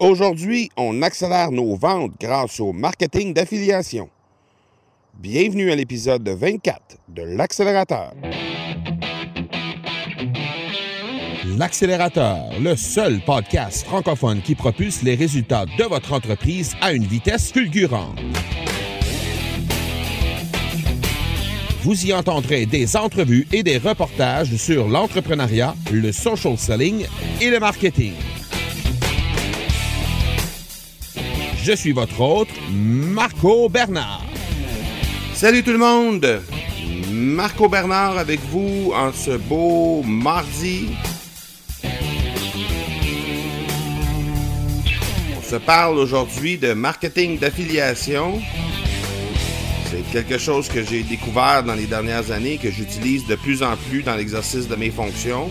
Aujourd'hui, 0.00 0.70
on 0.76 1.02
accélère 1.02 1.50
nos 1.50 1.74
ventes 1.74 2.12
grâce 2.20 2.60
au 2.60 2.72
marketing 2.72 3.34
d'affiliation. 3.34 4.08
Bienvenue 5.14 5.72
à 5.72 5.74
l'épisode 5.74 6.28
24 6.28 6.98
de 7.08 7.22
l'accélérateur. 7.22 8.12
L'accélérateur, 11.56 12.36
le 12.60 12.76
seul 12.76 13.20
podcast 13.26 13.84
francophone 13.88 14.40
qui 14.40 14.54
propulse 14.54 15.02
les 15.02 15.16
résultats 15.16 15.66
de 15.66 15.84
votre 15.84 16.12
entreprise 16.12 16.76
à 16.80 16.92
une 16.92 17.04
vitesse 17.04 17.50
fulgurante. 17.50 18.20
Vous 21.82 22.06
y 22.06 22.12
entendrez 22.12 22.66
des 22.66 22.96
entrevues 22.96 23.48
et 23.52 23.64
des 23.64 23.78
reportages 23.78 24.54
sur 24.54 24.86
l'entrepreneuriat, 24.86 25.74
le 25.90 26.12
social 26.12 26.56
selling 26.56 27.04
et 27.40 27.50
le 27.50 27.58
marketing. 27.58 28.14
Je 31.68 31.74
suis 31.74 31.92
votre 31.92 32.18
hôte, 32.18 32.48
Marco 32.70 33.68
Bernard. 33.68 34.24
Salut 35.34 35.62
tout 35.62 35.72
le 35.72 35.76
monde! 35.76 36.40
Marco 37.12 37.68
Bernard 37.68 38.16
avec 38.16 38.40
vous 38.50 38.90
en 38.94 39.12
ce 39.12 39.32
beau 39.32 40.02
mardi. 40.02 40.88
On 45.36 45.42
se 45.42 45.56
parle 45.56 45.98
aujourd'hui 45.98 46.56
de 46.56 46.72
marketing 46.72 47.38
d'affiliation. 47.38 48.40
C'est 49.90 50.10
quelque 50.10 50.38
chose 50.38 50.68
que 50.68 50.82
j'ai 50.82 51.02
découvert 51.02 51.64
dans 51.64 51.74
les 51.74 51.84
dernières 51.84 52.30
années, 52.30 52.56
que 52.56 52.70
j'utilise 52.70 53.26
de 53.26 53.34
plus 53.34 53.62
en 53.62 53.76
plus 53.76 54.02
dans 54.02 54.14
l'exercice 54.14 54.68
de 54.68 54.76
mes 54.76 54.90
fonctions. 54.90 55.50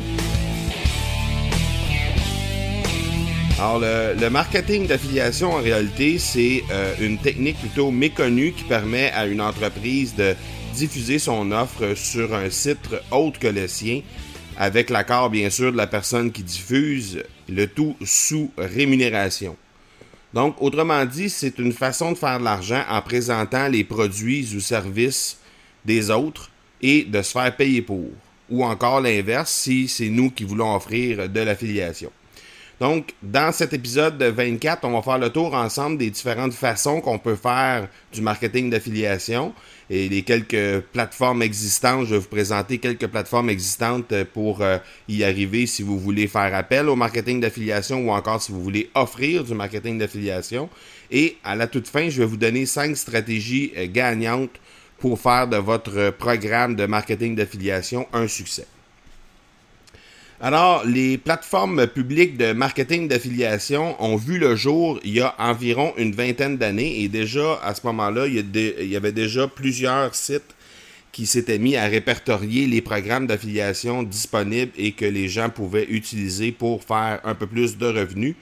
Alors, 3.59 3.79
le, 3.79 4.29
marketing 4.29 4.85
d'affiliation, 4.85 5.53
en 5.53 5.61
réalité, 5.61 6.19
c'est 6.19 6.63
euh, 6.69 6.93
une 7.01 7.17
technique 7.17 7.57
plutôt 7.57 7.89
méconnue 7.89 8.51
qui 8.51 8.63
permet 8.63 9.11
à 9.13 9.25
une 9.25 9.41
entreprise 9.41 10.13
de 10.13 10.35
diffuser 10.75 11.17
son 11.17 11.51
offre 11.51 11.95
sur 11.95 12.35
un 12.35 12.51
site 12.51 12.77
autre 13.09 13.39
que 13.39 13.47
le 13.47 13.67
sien, 13.67 14.01
avec 14.57 14.91
l'accord, 14.91 15.31
bien 15.31 15.49
sûr, 15.49 15.71
de 15.71 15.77
la 15.77 15.87
personne 15.87 16.31
qui 16.31 16.43
diffuse, 16.43 17.23
le 17.49 17.65
tout 17.65 17.95
sous 18.05 18.51
rémunération. 18.59 19.55
Donc, 20.35 20.61
autrement 20.61 21.03
dit, 21.05 21.31
c'est 21.31 21.57
une 21.57 21.73
façon 21.73 22.11
de 22.11 22.17
faire 22.17 22.37
de 22.37 22.43
l'argent 22.43 22.83
en 22.87 23.01
présentant 23.01 23.69
les 23.69 23.83
produits 23.83 24.53
ou 24.55 24.59
services 24.59 25.39
des 25.83 26.11
autres 26.11 26.51
et 26.83 27.05
de 27.05 27.23
se 27.23 27.31
faire 27.31 27.55
payer 27.55 27.81
pour. 27.81 28.11
Ou 28.51 28.63
encore 28.63 29.01
l'inverse, 29.01 29.51
si 29.51 29.87
c'est 29.87 30.09
nous 30.09 30.29
qui 30.29 30.43
voulons 30.43 30.75
offrir 30.75 31.27
de 31.27 31.39
l'affiliation. 31.39 32.11
Donc, 32.79 33.13
dans 33.23 33.51
cet 33.51 33.73
épisode 33.73 34.19
de 34.19 34.25
24, 34.25 34.85
on 34.85 34.91
va 34.91 35.01
faire 35.01 35.17
le 35.17 35.31
tour 35.31 35.55
ensemble 35.55 35.97
des 35.97 36.11
différentes 36.11 36.53
façons 36.53 37.01
qu'on 37.01 37.17
peut 37.17 37.35
faire 37.35 37.87
du 38.13 38.21
marketing 38.21 38.69
d'affiliation 38.69 39.51
et 39.89 40.07
les 40.07 40.21
quelques 40.21 40.81
plateformes 40.91 41.41
existantes. 41.41 42.05
Je 42.05 42.13
vais 42.13 42.19
vous 42.19 42.27
présenter 42.27 42.77
quelques 42.77 43.07
plateformes 43.07 43.49
existantes 43.49 44.23
pour 44.25 44.61
euh, 44.61 44.77
y 45.07 45.23
arriver 45.23 45.65
si 45.65 45.81
vous 45.81 45.97
voulez 45.97 46.27
faire 46.27 46.53
appel 46.53 46.87
au 46.87 46.95
marketing 46.95 47.39
d'affiliation 47.39 48.07
ou 48.07 48.11
encore 48.11 48.43
si 48.43 48.51
vous 48.51 48.61
voulez 48.61 48.91
offrir 48.93 49.43
du 49.43 49.55
marketing 49.55 49.97
d'affiliation. 49.97 50.69
Et 51.09 51.37
à 51.43 51.55
la 51.55 51.65
toute 51.65 51.87
fin, 51.87 52.09
je 52.09 52.19
vais 52.21 52.27
vous 52.27 52.37
donner 52.37 52.67
cinq 52.67 52.95
stratégies 52.95 53.71
euh, 53.75 53.87
gagnantes 53.89 54.51
pour 54.99 55.19
faire 55.19 55.47
de 55.47 55.57
votre 55.57 56.11
programme 56.11 56.75
de 56.75 56.85
marketing 56.85 57.35
d'affiliation 57.35 58.07
un 58.13 58.27
succès. 58.27 58.67
Alors, 60.39 60.85
les 60.85 61.17
plateformes 61.17 61.87
publiques 61.87 62.37
de 62.37 62.53
marketing 62.53 63.07
d'affiliation 63.07 63.99
ont 63.99 64.17
vu 64.17 64.37
le 64.37 64.55
jour 64.55 64.99
il 65.03 65.13
y 65.13 65.19
a 65.19 65.33
environ 65.39 65.93
une 65.97 66.11
vingtaine 66.11 66.57
d'années 66.57 67.01
et 67.01 67.07
déjà 67.07 67.59
à 67.63 67.73
ce 67.73 67.83
moment-là, 67.87 68.27
il, 68.27 68.45
y 68.87 68.95
avait 68.95 69.11
déjà 69.11 69.47
plusieurs 69.47 70.13
sites 70.13 70.53
qui 71.11 71.25
s'étaient 71.25 71.57
mis 71.57 71.75
à 71.75 71.85
répertorier 71.85 72.67
les 72.67 72.83
programmes 72.83 73.25
d'affiliation 73.25 74.03
disponibles 74.03 74.71
et 74.77 74.91
que 74.91 75.05
les 75.05 75.27
gens 75.27 75.49
pouvaient 75.49 75.87
utiliser 75.89 76.51
pour 76.51 76.83
faire 76.83 77.19
un 77.23 77.33
peu 77.33 77.47
plus 77.47 77.75
de 77.79 77.87
revenus. 77.87 78.35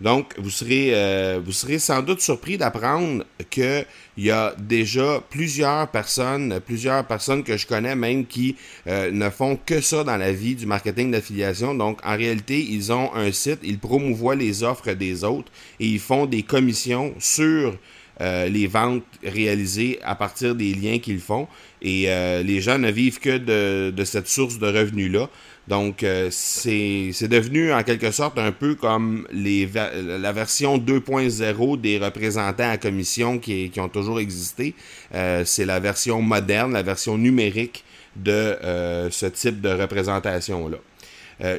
Donc, 0.00 0.32
vous 0.38 0.50
serez, 0.50 0.90
euh, 0.94 1.40
vous 1.44 1.52
serez 1.52 1.78
sans 1.78 2.02
doute 2.02 2.22
surpris 2.22 2.56
d'apprendre 2.56 3.24
qu'il 3.50 3.84
y 4.16 4.30
a 4.30 4.54
déjà 4.58 5.22
plusieurs 5.28 5.88
personnes, 5.88 6.58
plusieurs 6.64 7.06
personnes 7.06 7.42
que 7.42 7.58
je 7.58 7.66
connais 7.66 7.94
même 7.94 8.24
qui 8.24 8.56
euh, 8.86 9.10
ne 9.10 9.28
font 9.28 9.58
que 9.64 9.80
ça 9.82 10.02
dans 10.02 10.16
la 10.16 10.32
vie 10.32 10.54
du 10.54 10.64
marketing 10.64 11.10
d'affiliation. 11.10 11.74
Donc, 11.74 11.98
en 12.04 12.16
réalité, 12.16 12.60
ils 12.60 12.92
ont 12.92 13.14
un 13.14 13.30
site, 13.30 13.60
ils 13.62 13.78
promouvoient 13.78 14.36
les 14.36 14.62
offres 14.62 14.92
des 14.92 15.22
autres 15.22 15.52
et 15.78 15.86
ils 15.86 16.00
font 16.00 16.24
des 16.24 16.44
commissions 16.44 17.14
sur 17.18 17.76
euh, 18.22 18.48
les 18.48 18.66
ventes 18.66 19.04
réalisées 19.22 19.98
à 20.02 20.14
partir 20.14 20.54
des 20.54 20.72
liens 20.72 20.98
qu'ils 20.98 21.20
font. 21.20 21.46
Et 21.82 22.08
les 22.44 22.60
gens 22.60 22.76
ne 22.76 22.90
vivent 22.90 23.20
que 23.20 23.38
de, 23.38 23.90
de 23.90 24.04
cette 24.04 24.28
source 24.28 24.58
de 24.58 24.66
revenus-là. 24.66 25.30
Donc, 25.68 26.02
euh, 26.02 26.28
c'est 26.30 27.28
devenu 27.28 27.72
en 27.72 27.82
quelque 27.82 28.10
sorte 28.10 28.38
un 28.38 28.52
peu 28.52 28.74
comme 28.74 29.26
la 29.32 30.32
version 30.32 30.78
2.0 30.78 31.80
des 31.80 31.98
représentants 31.98 32.70
à 32.70 32.76
commission 32.76 33.38
qui, 33.38 33.70
ont 33.78 33.88
toujours 33.88 34.20
existé. 34.20 34.74
Euh, 35.14 35.44
c'est 35.44 35.64
la 35.64 35.78
version 35.78 36.22
moderne, 36.22 36.72
la 36.72 36.82
version 36.82 37.16
numérique 37.16 37.84
de 38.16 38.32
euh, 38.32 39.10
ce 39.10 39.26
type 39.26 39.60
de 39.60 39.68
représentation-là. 39.68 40.78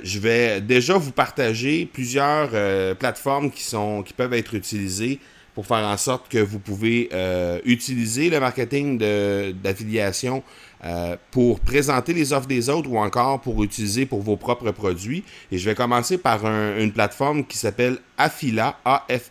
je 0.03 0.19
vais 0.19 0.59
déjà 0.59 0.97
vous 0.97 1.13
partager 1.13 1.85
plusieurs 1.91 2.49
plateformes 2.97 3.49
qui 3.49 4.13
peuvent 4.13 4.33
être 4.33 4.53
utilisées 4.53 5.19
pour 5.55 5.65
faire 5.65 5.85
en 5.85 5.97
sorte 5.97 6.29
que 6.29 6.37
vous 6.37 6.59
pouvez 6.59 7.09
utiliser 7.63 8.29
le 8.29 8.39
marketing 8.39 8.99
d'affiliation 9.63 10.43
euh, 10.83 11.15
pour 11.31 11.59
présenter 11.59 12.13
les 12.13 12.33
offres 12.33 12.47
des 12.47 12.69
autres 12.69 12.89
ou 12.89 12.97
encore 12.97 13.39
pour 13.41 13.63
utiliser 13.63 14.05
pour 14.05 14.21
vos 14.21 14.37
propres 14.37 14.71
produits. 14.71 15.23
Et 15.51 15.57
je 15.57 15.69
vais 15.69 15.75
commencer 15.75 16.17
par 16.17 16.45
une 16.45 16.91
plateforme 16.91 17.45
qui 17.45 17.57
s'appelle 17.57 17.97
Afila, 18.17 18.77
A-F-F-I-L-A-E. 18.85 19.25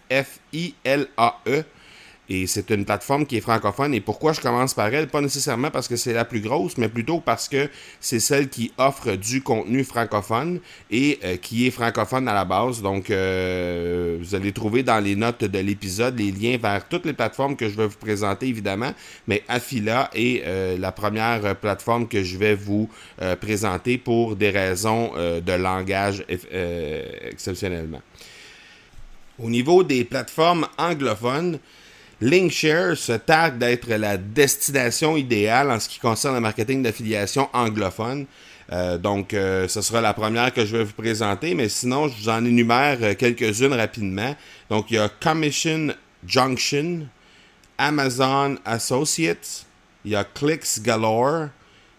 Et 2.32 2.46
c'est 2.46 2.70
une 2.70 2.84
plateforme 2.84 3.26
qui 3.26 3.38
est 3.38 3.40
francophone. 3.40 3.92
Et 3.92 4.00
pourquoi 4.00 4.32
je 4.32 4.40
commence 4.40 4.72
par 4.72 4.94
elle? 4.94 5.08
Pas 5.08 5.20
nécessairement 5.20 5.72
parce 5.72 5.88
que 5.88 5.96
c'est 5.96 6.12
la 6.12 6.24
plus 6.24 6.40
grosse, 6.40 6.78
mais 6.78 6.88
plutôt 6.88 7.18
parce 7.18 7.48
que 7.48 7.68
c'est 7.98 8.20
celle 8.20 8.48
qui 8.48 8.72
offre 8.78 9.16
du 9.16 9.42
contenu 9.42 9.82
francophone 9.82 10.60
et 10.92 11.18
euh, 11.24 11.36
qui 11.36 11.66
est 11.66 11.72
francophone 11.72 12.28
à 12.28 12.34
la 12.34 12.44
base. 12.44 12.82
Donc, 12.82 13.10
euh, 13.10 14.16
vous 14.20 14.36
allez 14.36 14.52
trouver 14.52 14.84
dans 14.84 15.00
les 15.00 15.16
notes 15.16 15.42
de 15.42 15.58
l'épisode 15.58 16.16
les 16.20 16.30
liens 16.30 16.56
vers 16.56 16.86
toutes 16.88 17.04
les 17.04 17.14
plateformes 17.14 17.56
que 17.56 17.68
je 17.68 17.76
vais 17.76 17.88
vous 17.88 17.98
présenter, 17.98 18.46
évidemment. 18.46 18.92
Mais 19.26 19.42
Afila 19.48 20.08
est 20.14 20.44
euh, 20.46 20.78
la 20.78 20.92
première 20.92 21.56
plateforme 21.56 22.06
que 22.06 22.22
je 22.22 22.38
vais 22.38 22.54
vous 22.54 22.88
présenter 23.40 23.98
pour 23.98 24.36
des 24.36 24.50
raisons 24.50 25.12
de 25.14 25.52
langage 25.52 26.24
exceptionnellement. 26.28 28.00
Au 29.38 29.50
niveau 29.50 29.82
des 29.82 30.04
plateformes 30.04 30.66
anglophones, 30.78 31.58
Linkshare 32.20 32.96
se 32.96 33.12
targue 33.12 33.58
d'être 33.58 33.88
la 33.88 34.18
destination 34.18 35.16
idéale 35.16 35.70
en 35.70 35.80
ce 35.80 35.88
qui 35.88 35.98
concerne 35.98 36.34
le 36.34 36.40
marketing 36.40 36.82
d'affiliation 36.82 37.48
anglophone. 37.54 38.26
Euh, 38.72 38.98
donc, 38.98 39.34
euh, 39.34 39.66
ce 39.68 39.80
sera 39.80 40.00
la 40.00 40.12
première 40.12 40.52
que 40.52 40.64
je 40.64 40.76
vais 40.76 40.84
vous 40.84 40.92
présenter, 40.92 41.54
mais 41.54 41.68
sinon, 41.68 42.08
je 42.08 42.22
vous 42.22 42.28
en 42.28 42.44
énumère 42.44 42.98
euh, 43.00 43.14
quelques-unes 43.14 43.72
rapidement. 43.72 44.36
Donc, 44.68 44.90
il 44.90 44.94
y 44.94 44.98
a 44.98 45.08
Commission 45.08 45.88
Junction, 46.26 47.08
Amazon 47.78 48.56
Associates, 48.64 49.66
il 50.04 50.12
y 50.12 50.16
a 50.16 50.22
Clicks 50.22 50.82
Galore, 50.82 51.48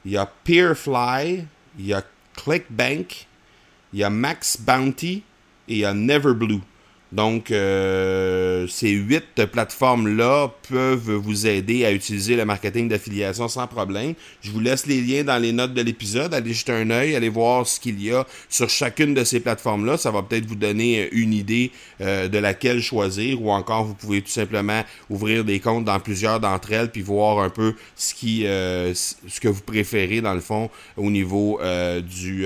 il 0.05 0.11
y 0.11 0.17
a 0.17 0.25
Peerfly, 0.25 1.45
il 1.79 1.85
y 1.87 1.93
a 1.93 2.03
ClickBank, 2.35 3.27
il 3.91 3.99
y 3.99 4.03
a 4.03 4.09
Max 4.09 4.57
Bounty 4.59 5.23
et 5.67 5.73
il 5.73 5.77
y 5.79 5.85
a 5.85 5.93
Neverblue. 5.93 6.61
Donc, 7.11 7.51
euh, 7.51 8.67
ces 8.67 8.91
huit 8.91 9.45
plateformes-là 9.45 10.49
peuvent 10.69 11.11
vous 11.11 11.45
aider 11.45 11.83
à 11.83 11.91
utiliser 11.91 12.37
le 12.37 12.45
marketing 12.45 12.87
d'affiliation 12.87 13.49
sans 13.49 13.67
problème. 13.67 14.13
Je 14.41 14.51
vous 14.51 14.61
laisse 14.61 14.85
les 14.85 15.01
liens 15.01 15.25
dans 15.25 15.37
les 15.37 15.51
notes 15.51 15.73
de 15.73 15.81
l'épisode. 15.81 16.33
Allez 16.33 16.53
jeter 16.53 16.71
un 16.71 16.89
œil, 16.89 17.15
allez 17.15 17.27
voir 17.27 17.67
ce 17.67 17.81
qu'il 17.81 18.01
y 18.01 18.13
a 18.13 18.25
sur 18.49 18.69
chacune 18.69 19.13
de 19.13 19.25
ces 19.25 19.41
plateformes-là. 19.41 19.97
Ça 19.97 20.09
va 20.11 20.23
peut-être 20.23 20.45
vous 20.45 20.55
donner 20.55 21.09
une 21.11 21.33
idée 21.33 21.71
euh, 21.99 22.29
de 22.29 22.37
laquelle 22.37 22.81
choisir 22.81 23.41
ou 23.41 23.51
encore 23.51 23.83
vous 23.83 23.93
pouvez 23.95 24.21
tout 24.21 24.31
simplement 24.31 24.83
ouvrir 25.09 25.43
des 25.43 25.59
comptes 25.59 25.83
dans 25.83 25.99
plusieurs 25.99 26.39
d'entre 26.39 26.71
elles 26.71 26.91
puis 26.91 27.01
voir 27.01 27.39
un 27.39 27.49
peu 27.49 27.75
ce 27.97 28.13
qui, 28.13 28.45
euh, 28.45 28.93
ce 28.93 29.39
que 29.41 29.49
vous 29.49 29.61
préférez 29.61 30.21
dans 30.21 30.33
le 30.33 30.39
fond 30.39 30.69
au 30.95 31.11
niveau 31.11 31.59
du, 32.01 32.45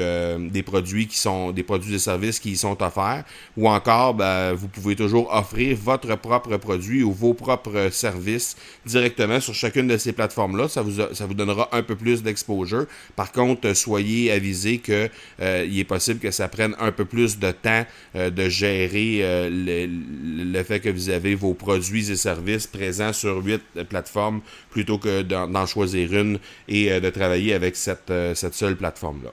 des 0.50 0.64
produits 0.64 1.08
qui 1.08 1.18
sont 1.18 1.52
des 1.52 1.64
produits 1.64 1.96
et 1.96 2.00
services 2.00 2.40
qui 2.40 2.52
y 2.52 2.58
sont 2.58 2.82
offerts 2.82 3.24
ou 3.58 3.70
encore 3.70 4.14
ben, 4.16 4.55
vous 4.56 4.68
pouvez 4.68 4.96
toujours 4.96 5.34
offrir 5.34 5.78
votre 5.78 6.16
propre 6.16 6.58
produit 6.58 7.04
ou 7.04 7.12
vos 7.12 7.34
propres 7.34 7.90
services 7.92 8.56
directement 8.86 9.40
sur 9.40 9.54
chacune 9.54 9.88
de 9.88 9.98
ces 9.98 10.14
plateformes-là. 10.14 10.68
Ça 10.68 10.82
vous, 10.82 11.02
ça 11.14 11.26
vous 11.26 11.34
donnera 11.34 11.70
un 11.72 11.84
peu 11.84 11.96
plus 11.96 12.24
d'exposure. 12.24 12.86
Par 13.16 13.32
contre, 13.32 13.74
soyez 13.74 14.32
avisés 14.32 14.80
qu'il 14.80 15.10
euh, 15.42 15.80
est 15.80 15.84
possible 15.84 16.20
que 16.20 16.32
ça 16.32 16.48
prenne 16.48 16.76
un 16.80 16.92
peu 16.92 17.06
plus 17.06 17.40
de 17.40 17.52
temps 17.52 17.86
euh, 18.16 18.30
de 18.30 18.50
gérer 18.50 19.20
euh, 19.22 19.50
le, 19.52 20.64
fait 20.64 20.80
que 20.80 20.90
vous 20.90 21.10
avez 21.10 21.36
vos 21.36 21.54
produits 21.54 22.12
et 22.12 22.16
services 22.16 22.68
présents 22.68 23.14
sur 23.14 23.44
huit 23.44 23.62
plateformes 23.90 24.42
plutôt 24.72 24.98
que 24.98 25.22
d'en 25.22 25.66
choisir 25.66 26.14
une 26.14 26.40
et 26.68 27.00
de 27.00 27.10
travailler 27.10 27.54
avec 27.54 27.76
cette, 27.76 28.12
cette 28.34 28.56
seule 28.56 28.76
plateforme-là. 28.76 29.32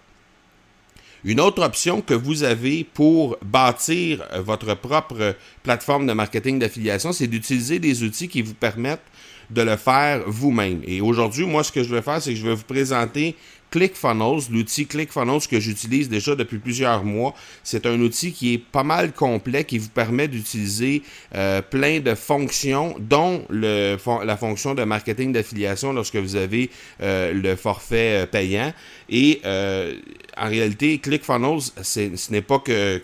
Une 1.24 1.38
autre 1.38 1.62
option 1.62 2.00
que 2.00 2.14
vous 2.14 2.42
avez 2.42 2.82
pour 2.82 3.36
bâtir 3.44 4.26
votre 4.44 4.74
propre 4.74 5.36
plateforme 5.62 6.06
de 6.06 6.12
marketing 6.12 6.58
d'affiliation, 6.58 7.12
c'est 7.12 7.28
d'utiliser 7.28 7.78
des 7.78 8.02
outils 8.02 8.26
qui 8.26 8.42
vous 8.42 8.54
permettent 8.54 9.04
de 9.48 9.62
le 9.62 9.76
faire 9.76 10.22
vous-même. 10.26 10.80
Et 10.84 11.00
aujourd'hui, 11.00 11.46
moi, 11.46 11.62
ce 11.62 11.70
que 11.70 11.84
je 11.84 11.94
vais 11.94 12.02
faire, 12.02 12.20
c'est 12.20 12.30
que 12.30 12.38
je 12.38 12.46
vais 12.48 12.54
vous 12.54 12.64
présenter 12.64 13.36
ClickFunnels, 13.72 14.50
l'outil 14.50 14.86
ClickFunnels 14.86 15.48
que 15.50 15.58
j'utilise 15.58 16.08
déjà 16.10 16.36
depuis 16.36 16.58
plusieurs 16.58 17.04
mois. 17.04 17.34
C'est 17.64 17.86
un 17.86 17.98
outil 18.00 18.32
qui 18.32 18.54
est 18.54 18.58
pas 18.58 18.84
mal 18.84 19.12
complet, 19.12 19.64
qui 19.64 19.78
vous 19.78 19.88
permet 19.88 20.28
d'utiliser 20.28 21.02
euh, 21.34 21.62
plein 21.62 22.00
de 22.00 22.14
fonctions, 22.14 22.94
dont 23.00 23.44
la 23.50 24.36
fonction 24.36 24.74
de 24.74 24.84
marketing 24.84 25.32
d'affiliation 25.32 25.94
lorsque 25.94 26.16
vous 26.16 26.36
avez 26.36 26.70
euh, 27.00 27.32
le 27.32 27.56
forfait 27.56 28.22
euh, 28.22 28.26
payant. 28.26 28.72
Et 29.08 29.40
en 29.44 30.48
réalité, 30.48 30.98
ClickFunnels, 30.98 31.60
ce 31.82 32.32
n'est 32.32 32.42
pas 32.42 32.58
que, 32.58 32.98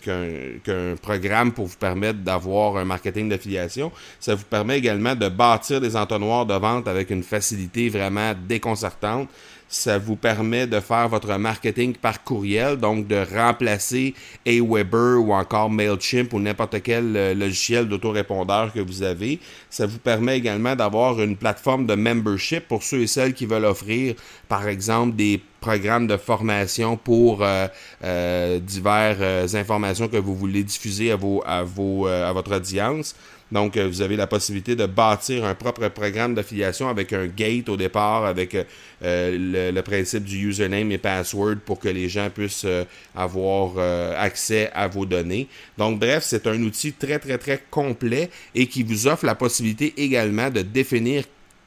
qu'un, 0.00 0.96
programme 1.02 1.52
pour 1.52 1.66
vous 1.66 1.76
permettre 1.76 2.20
d'avoir 2.20 2.76
un 2.76 2.84
marketing 2.84 3.28
d'affiliation. 3.28 3.90
Ça 4.20 4.34
vous 4.34 4.44
permet 4.44 4.78
également 4.78 5.14
de 5.14 5.28
bâtir 5.28 5.80
des 5.80 5.96
entonnoirs 5.96 6.46
de 6.46 6.54
vente 6.54 6.88
avec 6.88 7.10
une 7.10 7.22
facilité 7.22 7.88
vraiment 7.88 8.34
déconcertante. 8.48 9.28
Ça 9.68 9.98
vous 9.98 10.14
permet 10.14 10.66
de 10.66 10.78
faire 10.78 11.08
votre 11.08 11.36
marketing 11.36 11.94
par 11.94 12.22
courriel, 12.22 12.76
donc 12.76 13.06
de 13.06 13.24
remplacer 13.34 14.14
Aweber 14.46 15.18
ou 15.18 15.32
encore 15.32 15.70
MailChimp 15.70 16.32
ou 16.32 16.40
n'importe 16.40 16.82
quel 16.82 17.16
euh, 17.16 17.34
logiciel 17.34 17.88
d'autorépondeur 17.88 18.72
que 18.72 18.80
vous 18.80 19.02
avez. 19.02 19.40
Ça 19.70 19.86
vous 19.86 19.98
permet 19.98 20.38
également 20.38 20.76
d'avoir 20.76 21.20
une 21.20 21.36
plateforme 21.36 21.86
de 21.86 21.94
membership 21.94 22.68
pour 22.68 22.82
ceux 22.82 23.00
et 23.00 23.06
celles 23.06 23.34
qui 23.34 23.46
veulent 23.46 23.64
offrir, 23.64 24.14
par 24.48 24.68
exemple, 24.68 25.16
des 25.16 25.40
programmes 25.60 26.06
de 26.06 26.18
formation 26.18 26.96
pour 26.96 27.42
euh, 27.42 27.66
euh, 28.04 28.60
diverses 28.60 29.54
informations 29.54 30.08
que 30.08 30.18
vous 30.18 30.36
voulez 30.36 30.62
diffuser 30.62 31.10
à, 31.10 31.16
vos, 31.16 31.42
à, 31.46 31.62
vos, 31.62 32.06
à 32.06 32.32
votre 32.32 32.54
audience. 32.54 33.16
Donc, 33.54 33.76
euh, 33.76 33.86
vous 33.86 34.02
avez 34.02 34.16
la 34.16 34.26
possibilité 34.26 34.74
de 34.74 34.84
bâtir 34.84 35.44
un 35.44 35.54
propre 35.54 35.86
programme 35.86 36.34
d'affiliation 36.34 36.88
avec 36.88 37.12
un 37.12 37.28
gate 37.28 37.68
au 37.68 37.76
départ, 37.76 38.24
avec 38.24 38.56
euh, 38.56 38.64
euh, 39.04 39.70
le, 39.70 39.82
principe 39.82 40.24
du 40.24 40.48
username 40.48 40.90
et 40.90 40.98
password 40.98 41.58
pour 41.64 41.78
que 41.78 41.88
les 41.88 42.08
gens 42.08 42.30
puissent 42.30 42.66
avoir 43.14 43.78
accès 44.18 44.70
à 44.74 44.88
vos 44.88 45.06
données. 45.06 45.46
Donc, 45.78 46.00
bref, 46.00 46.24
c'est 46.26 46.48
un 46.48 46.60
outil 46.62 46.94
très, 46.94 47.20
très, 47.20 47.38
très 47.38 47.62
complet 47.70 48.28
et 48.56 48.66
qui 48.66 48.82
vous 48.82 49.06
offre 49.06 49.24
la 49.24 49.36
possibilité 49.36 49.94
également 49.98 50.50
de 50.50 50.62
définir 50.62 51.22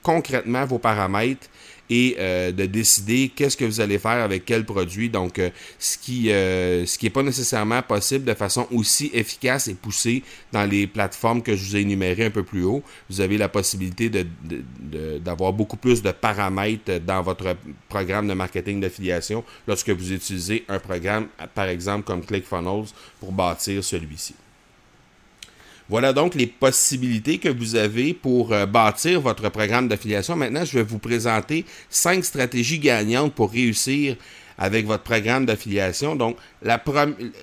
concrètement 0.08 0.66
vos 0.66 0.80
paramètres 0.80 1.50
et 1.90 2.16
euh, 2.18 2.54
de 2.54 2.66
décider 2.66 3.30
qu'est-ce 3.36 3.58
que 3.58 3.66
vous 3.66 3.82
allez 3.82 4.00
faire 4.00 4.24
avec 4.24 4.46
quel 4.46 4.64
produit. 4.66 5.10
Donc, 5.10 5.38
euh, 5.38 5.50
ce 5.80 5.98
qui 5.98 6.28
euh, 6.30 6.86
n'est 7.04 7.10
pas 7.10 7.24
nécessairement 7.24 7.82
possible 7.82 8.24
de 8.24 8.34
façon 8.34 8.68
aussi 8.72 9.12
efficace 9.14 9.68
et 9.68 9.74
poussée 9.74 10.24
dans 10.54 10.64
les 10.64 10.88
plateformes 10.88 11.42
que 11.42 11.58
je 11.58 11.64
vous 11.66 11.76
ai 11.76 11.82
énumérées 11.82 12.26
un 12.26 12.30
peu 12.30 12.44
plus 12.44 12.64
haut. 12.64 12.84
Vous 13.10 13.20
avez 13.20 13.38
la 13.38 13.50
possibilité 13.50 14.10
d'avoir 15.20 15.52
beaucoup 15.52 15.78
plus 15.78 16.02
de 16.02 16.12
paramètres 16.12 17.00
dans 17.06 17.22
votre 17.22 17.58
programme 17.90 18.30
de 18.30 18.34
marketing 18.34 18.80
d'affiliation 18.80 19.44
lorsque 19.68 19.90
vous 19.90 20.14
utilisez 20.14 20.64
un 20.70 20.80
programme, 20.80 21.28
par 21.54 21.68
exemple, 21.68 22.06
comme 22.06 22.24
ClickFunnels 22.24 22.86
pour 23.20 23.34
bâtir 23.34 23.84
celui-ci. 23.84 24.36
Voilà 25.90 26.12
donc 26.12 26.36
les 26.36 26.48
possibilités 26.48 27.38
que 27.38 27.48
vous 27.48 27.76
avez 27.76 28.14
pour 28.14 28.52
euh, 28.52 28.66
bâtir 28.66 29.22
votre 29.22 29.50
programme 29.50 29.88
d'affiliation. 29.88 30.36
Maintenant, 30.36 30.66
je 30.66 30.78
vais 30.80 30.84
vous 30.84 31.00
présenter 31.00 31.64
cinq 31.90 32.26
stratégies 32.26 32.80
gagnantes 32.80 33.34
pour 33.34 33.52
réussir 33.52 34.18
avec 34.58 34.86
votre 34.86 35.04
programme 35.04 35.46
d'affiliation. 35.46 36.16
Donc, 36.16 36.38
la, 36.62 36.84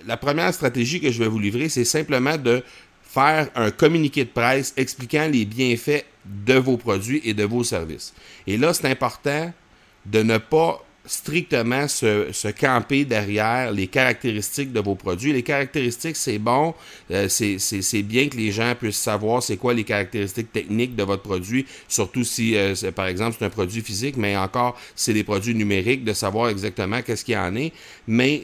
la, 0.07 0.17
première 0.17 0.53
stratégie 0.53 1.01
que 1.01 1.11
je 1.11 1.23
vais 1.23 1.29
vous 1.29 1.39
livrer, 1.39 1.69
c'est 1.71 1.85
simplement 1.85 2.37
de 2.37 2.63
faire 3.03 3.49
un 3.55 3.71
communiqué 3.71 4.25
de 4.25 4.31
presse 4.31 4.75
expliquant 4.77 5.29
les 5.31 5.45
bienfaits 5.45 6.05
de 6.25 6.55
vos 6.55 6.77
produits 6.77 7.23
et 7.25 7.33
de 7.33 7.45
vos 7.45 7.65
services. 7.65 8.13
Et 8.47 8.59
là, 8.59 8.75
c'est 8.75 8.89
important 8.91 9.53
de 10.05 10.23
ne 10.23 10.37
pas 10.37 10.84
strictement 11.07 11.87
se, 11.87 12.51
camper 12.53 13.05
derrière 13.05 13.71
les 13.73 13.87
caractéristiques 13.87 14.73
de 14.73 14.81
vos 14.81 14.95
produits. 14.95 15.33
Les 15.33 15.43
caractéristiques, 15.43 16.17
c'est 16.17 16.39
bon, 16.39 16.75
euh, 17.11 17.29
c'est 17.29 18.03
bien 18.03 18.29
que 18.29 18.37
les 18.37 18.53
gens 18.53 18.75
puissent 18.75 18.97
savoir 18.97 19.43
c'est 19.43 19.57
quoi 19.57 19.75
les 19.75 19.85
caractéristiques 19.85 20.53
techniques 20.53 20.97
de 20.97 21.03
votre 21.03 21.23
produit, 21.23 21.67
surtout 21.89 22.25
si, 22.25 22.57
euh, 22.57 22.75
par 22.95 23.07
exemple, 23.07 23.37
c'est 23.39 23.45
un 23.45 23.51
produit 23.51 23.83
physique, 23.83 24.17
mais 24.17 24.37
encore, 24.37 24.79
c'est 24.95 25.13
des 25.13 25.25
produits 25.25 25.55
numériques, 25.55 26.05
de 26.05 26.13
savoir 26.13 26.49
exactement 26.49 27.03
qu'est-ce 27.03 27.25
qu'il 27.25 27.35
y 27.35 27.39
en 27.39 27.55
est. 27.55 27.73
Mais 28.07 28.43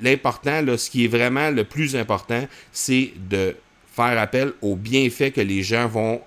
l'important, 0.00 0.62
ce 0.76 0.90
qui 0.90 1.04
est 1.04 1.08
vraiment 1.08 1.50
le 1.50 1.64
plus 1.64 1.96
important, 1.96 2.46
c'est 2.72 3.12
de 3.28 3.56
faire 3.94 4.18
appel 4.18 4.52
aux 4.62 4.76
bienfaits 4.76 5.32
que 5.32 5.40
les 5.40 5.62
gens 5.62 5.86
vont 5.86 6.20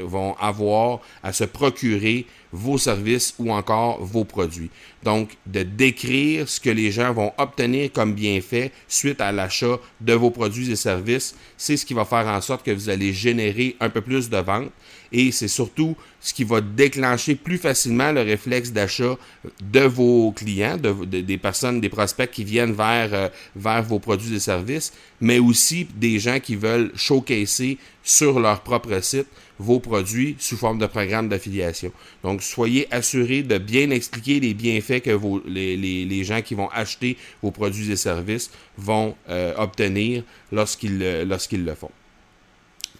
vont 0.00 0.34
avoir 0.40 1.00
à 1.22 1.32
se 1.32 1.44
procurer 1.44 2.26
vos 2.54 2.78
services 2.78 3.34
ou 3.38 3.52
encore 3.52 4.02
vos 4.02 4.24
produits. 4.24 4.70
Donc, 5.02 5.36
de 5.44 5.64
décrire 5.64 6.48
ce 6.48 6.60
que 6.60 6.70
les 6.70 6.92
gens 6.92 7.12
vont 7.12 7.32
obtenir 7.36 7.92
comme 7.92 8.14
bienfait 8.14 8.70
suite 8.88 9.20
à 9.20 9.32
l'achat 9.32 9.78
de 10.00 10.12
vos 10.14 10.30
produits 10.30 10.70
et 10.70 10.76
services, 10.76 11.34
c'est 11.56 11.76
ce 11.76 11.84
qui 11.84 11.94
va 11.94 12.04
faire 12.04 12.26
en 12.26 12.40
sorte 12.40 12.64
que 12.64 12.70
vous 12.70 12.88
allez 12.88 13.12
générer 13.12 13.76
un 13.80 13.90
peu 13.90 14.00
plus 14.00 14.30
de 14.30 14.38
ventes 14.38 14.70
et 15.12 15.30
c'est 15.30 15.48
surtout 15.48 15.96
ce 16.20 16.32
qui 16.32 16.44
va 16.44 16.60
déclencher 16.60 17.34
plus 17.34 17.58
facilement 17.58 18.12
le 18.12 18.22
réflexe 18.22 18.72
d'achat 18.72 19.16
de 19.60 19.80
vos 19.80 20.32
clients, 20.32 20.76
des 20.78 21.38
personnes, 21.38 21.80
des 21.80 21.88
prospects 21.88 22.30
qui 22.30 22.44
viennent 22.44 22.72
vers, 22.72 23.12
euh, 23.12 23.28
vers 23.54 23.82
vos 23.82 23.98
produits 23.98 24.34
et 24.34 24.40
services, 24.40 24.92
mais 25.20 25.38
aussi 25.38 25.86
des 25.94 26.18
gens 26.18 26.40
qui 26.40 26.56
veulent 26.56 26.90
showcaser 26.96 27.78
sur 28.02 28.40
leur 28.40 28.60
propre 28.60 29.00
site 29.02 29.26
vos 29.58 29.80
produits 29.80 30.36
sous 30.38 30.56
forme 30.56 30.78
de 30.78 30.86
programme 30.86 31.28
d'affiliation. 31.28 31.92
Donc, 32.22 32.42
soyez 32.42 32.92
assurés 32.92 33.42
de 33.42 33.58
bien 33.58 33.90
expliquer 33.90 34.40
les 34.40 34.54
bienfaits 34.54 35.00
que 35.00 35.18
les, 35.48 36.24
gens 36.24 36.42
qui 36.42 36.54
vont 36.54 36.68
acheter 36.70 37.16
vos 37.42 37.50
produits 37.50 37.90
et 37.90 37.96
services 37.96 38.50
vont 38.76 39.14
euh, 39.28 39.54
obtenir 39.56 40.22
lorsqu'ils 40.52 40.98
lorsqu'ils 41.26 41.64
le 41.64 41.74
font. 41.74 41.90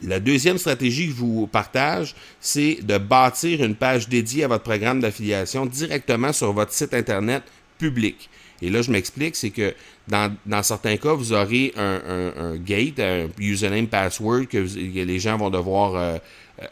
La 0.02 0.20
deuxième 0.20 0.58
stratégie 0.58 1.06
que 1.06 1.12
je 1.12 1.16
vous 1.16 1.46
partage, 1.46 2.14
c'est 2.40 2.78
de 2.82 2.98
bâtir 2.98 3.62
une 3.62 3.74
page 3.74 4.08
dédiée 4.08 4.44
à 4.44 4.48
votre 4.48 4.64
programme 4.64 5.00
d'affiliation 5.00 5.66
directement 5.66 6.32
sur 6.32 6.52
votre 6.52 6.72
site 6.72 6.94
Internet 6.94 7.42
public. 7.78 8.28
Et 8.60 8.70
là, 8.70 8.82
je 8.82 8.90
m'explique, 8.90 9.36
c'est 9.36 9.50
que 9.50 9.74
dans, 10.08 10.62
certains 10.62 10.96
cas, 10.96 11.12
vous 11.12 11.32
aurez 11.32 11.72
un, 11.76 12.56
gate, 12.56 12.98
un 13.00 13.28
username 13.38 13.88
password 13.88 14.46
que, 14.46 14.58
les 14.58 15.18
gens 15.18 15.36
vont 15.36 15.50
devoir 15.50 15.94
euh, 15.94 15.98
euh, 16.08 16.18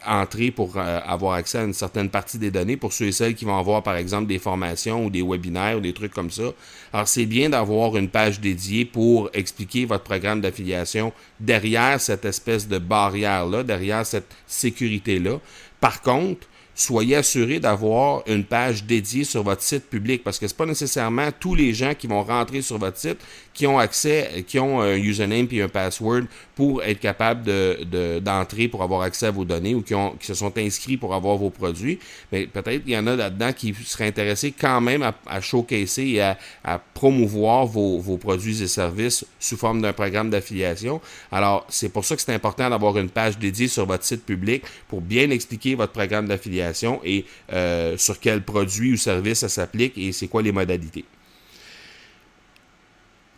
entrer 0.05 0.51
pour 0.51 0.77
euh, 0.77 0.99
avoir 1.05 1.33
accès 1.33 1.57
à 1.57 1.63
une 1.63 1.73
certaine 1.73 2.09
partie 2.09 2.37
des 2.37 2.51
données 2.51 2.77
pour 2.77 2.93
ceux 2.93 3.07
et 3.07 3.11
celles 3.11 3.35
qui 3.35 3.45
vont 3.45 3.57
avoir, 3.57 3.83
par 3.83 3.95
exemple, 3.95 4.27
des 4.27 4.39
formations 4.39 5.05
ou 5.05 5.09
des 5.09 5.21
webinaires 5.21 5.77
ou 5.77 5.81
des 5.81 5.93
trucs 5.93 6.13
comme 6.13 6.31
ça. 6.31 6.53
Alors, 6.93 7.07
c'est 7.07 7.25
bien 7.25 7.49
d'avoir 7.49 7.97
une 7.97 8.09
page 8.09 8.39
dédiée 8.39 8.85
pour 8.85 9.29
expliquer 9.33 9.85
votre 9.85 10.03
programme 10.03 10.41
d'affiliation 10.41 11.11
derrière 11.39 11.99
cette 11.99 12.25
espèce 12.25 12.67
de 12.67 12.77
barrière-là, 12.77 13.63
derrière 13.63 14.05
cette 14.05 14.31
sécurité-là. 14.47 15.39
Par 15.79 16.01
contre, 16.01 16.47
soyez 16.75 17.15
assuré 17.15 17.59
d'avoir 17.59 18.23
une 18.27 18.43
page 18.43 18.83
dédiée 18.85 19.23
sur 19.23 19.43
votre 19.43 19.61
site 19.61 19.89
public 19.89 20.23
parce 20.23 20.39
que 20.39 20.47
c'est 20.47 20.57
pas 20.57 20.65
nécessairement 20.65 21.29
tous 21.39 21.55
les 21.55 21.73
gens 21.73 21.93
qui 21.93 22.07
vont 22.07 22.23
rentrer 22.23 22.61
sur 22.61 22.77
votre 22.77 22.97
site 22.97 23.19
qui 23.53 23.67
ont 23.67 23.77
accès, 23.77 24.43
qui 24.47 24.57
ont 24.57 24.81
un 24.81 24.95
username 24.95 25.47
puis 25.47 25.61
un 25.61 25.69
password 25.69 26.23
pour 26.55 26.83
être 26.83 26.99
capable 26.99 27.43
de, 27.43 28.19
d'entrer 28.19 28.67
pour 28.67 28.81
avoir 28.81 29.01
accès 29.01 29.27
à 29.27 29.31
vos 29.31 29.45
données 29.45 29.75
ou 29.75 29.81
qui, 29.81 29.93
se 30.25 30.33
sont 30.33 30.57
inscrits 30.57 30.97
pour 30.97 31.13
avoir 31.13 31.37
vos 31.37 31.51
produits. 31.51 31.99
Mais 32.31 32.47
peut-être 32.47 32.83
qu'il 32.83 32.93
y 32.93 32.97
en 32.97 33.05
a 33.05 33.15
là-dedans 33.15 33.53
qui 33.53 33.73
seraient 33.73 34.07
intéressés 34.07 34.51
quand 34.51 34.81
même 34.81 35.03
à, 35.03 35.13
à 35.27 35.39
showcaser 35.39 36.13
et 36.13 36.21
à, 36.21 36.37
promouvoir 36.93 37.65
vos, 37.65 38.17
produits 38.17 38.63
et 38.63 38.67
services 38.67 39.25
sous 39.39 39.57
forme 39.57 39.81
d'un 39.81 39.93
programme 39.93 40.29
d'affiliation. 40.29 41.01
Alors, 41.31 41.65
c'est 41.69 41.89
pour 41.89 42.05
ça 42.05 42.15
que 42.15 42.21
c'est 42.21 42.33
important 42.33 42.69
d'avoir 42.69 42.97
une 42.97 43.09
page 43.09 43.37
dédiée 43.37 43.67
sur 43.67 43.85
votre 43.85 44.03
site 44.03 44.25
public 44.25 44.63
pour 44.87 45.01
bien 45.01 45.29
expliquer 45.29 45.75
votre 45.75 45.91
programme 45.91 46.27
d'affiliation 46.27 46.62
et 47.03 47.25
euh, 47.51 47.97
sur 47.97 48.19
quels 48.19 48.41
produits 48.41 48.93
ou 48.93 48.97
services 48.97 49.39
ça 49.39 49.49
s'applique 49.49 49.97
et 49.97 50.11
c'est 50.11 50.27
quoi 50.27 50.41
les 50.41 50.51
modalités. 50.51 51.05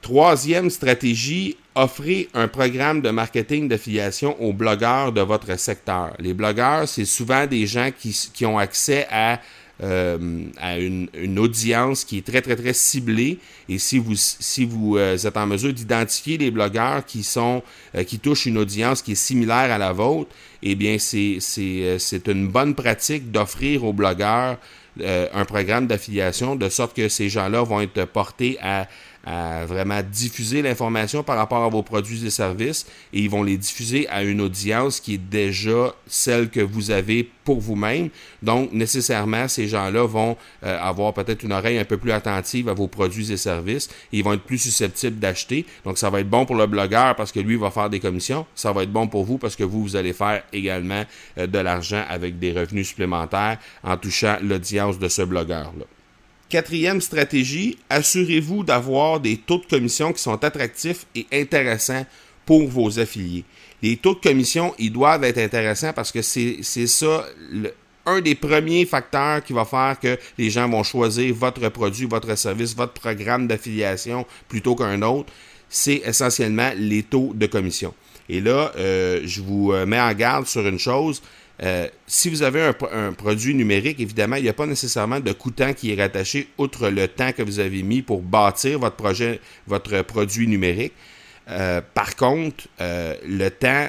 Troisième 0.05 0.69
stratégie, 0.69 1.57
offrez 1.73 2.29
un 2.35 2.47
programme 2.47 3.01
de 3.01 3.09
marketing 3.09 3.67
d'affiliation 3.67 4.39
aux 4.39 4.53
blogueurs 4.53 5.11
de 5.11 5.21
votre 5.21 5.57
secteur. 5.57 6.13
Les 6.19 6.35
blogueurs, 6.35 6.87
c'est 6.87 7.05
souvent 7.05 7.47
des 7.47 7.65
gens 7.65 7.89
qui, 7.91 8.45
ont 8.45 8.59
accès 8.59 9.07
à, 9.09 9.39
euh, 9.83 10.45
à 10.55 10.79
une, 10.79 11.09
audience 11.37 12.05
qui 12.05 12.19
est 12.19 12.25
très, 12.25 12.41
très, 12.41 12.55
très 12.55 12.71
ciblée. 12.71 13.39
Et 13.67 13.77
si 13.77 13.97
vous, 13.97 14.13
si 14.15 14.63
vous 14.63 14.95
euh, 14.95 15.17
êtes 15.17 15.35
en 15.35 15.45
mesure 15.45 15.73
d'identifier 15.73 16.37
les 16.37 16.49
blogueurs 16.49 17.05
qui, 17.05 17.23
sont, 17.23 17.61
euh, 17.93 18.03
qui 18.03 18.19
touchent 18.19 18.45
une 18.45 18.57
audience 18.57 19.01
qui 19.01 19.11
est 19.11 19.15
similaire 19.15 19.73
à 19.73 19.77
la 19.77 19.91
vôtre, 19.91 20.29
eh 20.63 20.75
bien, 20.75 20.97
c'est 20.97 22.27
une 22.27 22.47
bonne 22.47 22.73
pratique 22.73 23.31
d'offrir 23.31 23.83
aux 23.83 23.93
blogueurs 23.93 24.57
un 25.03 25.43
programme 25.43 25.87
d'affiliation 25.87 26.55
de 26.55 26.69
sorte 26.69 26.95
que 26.95 27.09
ces 27.09 27.27
gens-là 27.27 27.63
vont 27.63 27.81
être 27.81 28.05
portés 28.05 28.57
à 28.61 28.87
à 29.25 29.65
vraiment 29.65 30.01
diffuser 30.03 30.61
l'information 30.61 31.23
par 31.23 31.37
rapport 31.37 31.63
à 31.63 31.69
vos 31.69 31.83
produits 31.83 32.25
et 32.25 32.29
services 32.29 32.85
et 33.13 33.21
ils 33.21 33.29
vont 33.29 33.43
les 33.43 33.57
diffuser 33.57 34.07
à 34.09 34.23
une 34.23 34.41
audience 34.41 34.99
qui 34.99 35.15
est 35.15 35.29
déjà 35.29 35.93
celle 36.07 36.49
que 36.49 36.59
vous 36.59 36.91
avez 36.91 37.29
pour 37.43 37.59
vous-même. 37.59 38.09
Donc, 38.41 38.71
nécessairement, 38.71 39.47
ces 39.47 39.67
gens-là 39.67 40.05
vont 40.05 40.35
euh, 40.63 40.77
avoir 40.79 41.13
peut-être 41.13 41.43
une 41.43 41.53
oreille 41.53 41.77
un 41.77 41.85
peu 41.85 41.97
plus 41.97 42.11
attentive 42.11 42.69
à 42.69 42.73
vos 42.73 42.87
produits 42.87 43.31
et 43.31 43.37
services 43.37 43.87
et 44.11 44.17
ils 44.17 44.23
vont 44.23 44.33
être 44.33 44.43
plus 44.43 44.57
susceptibles 44.57 45.19
d'acheter. 45.19 45.65
Donc, 45.85 45.97
ça 45.97 46.09
va 46.09 46.19
être 46.19 46.29
bon 46.29 46.45
pour 46.45 46.55
le 46.55 46.67
blogueur 46.67 47.15
parce 47.15 47.31
que 47.31 47.39
lui 47.39 47.55
va 47.55 47.71
faire 47.71 47.89
des 47.89 47.99
commissions. 47.99 48.45
Ça 48.55 48.71
va 48.71 48.83
être 48.83 48.91
bon 48.91 49.07
pour 49.07 49.23
vous 49.23 49.37
parce 49.37 49.55
que 49.55 49.63
vous, 49.63 49.81
vous 49.83 49.95
allez 49.95 50.13
faire 50.13 50.43
également 50.51 51.03
euh, 51.37 51.47
de 51.47 51.59
l'argent 51.59 52.03
avec 52.09 52.39
des 52.39 52.51
revenus 52.51 52.87
supplémentaires 52.87 53.57
en 53.83 53.97
touchant 53.97 54.37
l'audience 54.41 54.99
de 54.99 55.07
ce 55.07 55.21
blogueur-là. 55.21 55.85
Quatrième 56.47 57.01
stratégie, 57.01 57.77
assurez-vous 57.89 58.63
d'avoir 58.63 59.19
des 59.19 59.37
taux 59.37 59.57
de 59.57 59.65
commission 59.65 60.13
qui 60.13 60.21
sont 60.21 60.43
attractifs 60.43 61.07
et 61.15 61.25
intéressants 61.33 62.05
pour 62.45 62.67
vos 62.67 62.99
affiliés. 62.99 63.43
Les 63.81 63.97
taux 63.97 64.13
de 64.13 64.19
commission, 64.19 64.73
ils 64.77 64.91
doivent 64.91 65.23
être 65.23 65.39
intéressants 65.39 65.93
parce 65.93 66.11
que 66.11 66.21
c'est 66.21 66.61
ça 66.61 67.25
un 68.05 68.21
des 68.21 68.35
premiers 68.35 68.85
facteurs 68.85 69.43
qui 69.43 69.53
va 69.53 69.65
faire 69.65 69.97
que 69.99 70.19
les 70.37 70.51
gens 70.51 70.69
vont 70.69 70.83
choisir 70.83 71.33
votre 71.33 71.67
produit, 71.69 72.05
votre 72.05 72.37
service, 72.37 72.75
votre 72.75 72.93
programme 72.93 73.47
d'affiliation 73.47 74.25
plutôt 74.47 74.75
qu'un 74.75 75.01
autre. 75.01 75.33
C'est 75.67 76.03
essentiellement 76.05 76.71
les 76.77 77.03
taux 77.03 77.31
de 77.33 77.47
commission. 77.47 77.93
Et 78.29 78.41
là, 78.41 78.71
euh, 78.77 79.21
je 79.25 79.41
vous 79.41 79.71
euh, 79.71 79.85
mets 79.85 79.99
en 79.99 80.13
garde 80.13 80.47
sur 80.47 80.65
une 80.67 80.79
chose. 80.79 81.21
Euh, 81.63 81.87
si 82.05 82.29
vous 82.29 82.43
avez 82.43 82.71
un, 82.91 83.13
produit 83.13 83.55
numérique, 83.55 83.99
évidemment, 83.99 84.35
il 84.35 84.43
n'y 84.43 84.49
a 84.49 84.53
pas 84.53 84.65
nécessairement 84.65 85.19
de 85.19 85.31
coûtant 85.31 85.73
qui 85.73 85.91
est 85.91 86.01
rattaché 86.01 86.49
outre 86.57 86.89
le 86.89 87.07
temps 87.07 87.31
que 87.31 87.43
vous 87.43 87.59
avez 87.59 87.81
mis 87.81 88.01
pour 88.01 88.21
bâtir 88.21 88.79
votre 88.79 88.97
projet, 88.97 89.39
votre 89.67 90.01
produit 90.01 90.47
numérique. 90.47 90.93
Par 91.93 92.15
contre, 92.17 92.67
le 92.79 93.49
temps, 93.49 93.87